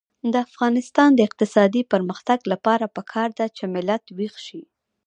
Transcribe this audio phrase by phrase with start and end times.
[0.33, 4.61] د افغانستان د اقتصادي پرمختګ لپاره پکار ده چې ملت ویښ شي.